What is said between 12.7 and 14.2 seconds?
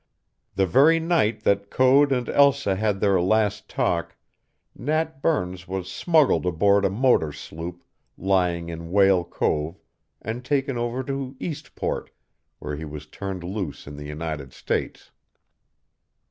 he was turned loose in the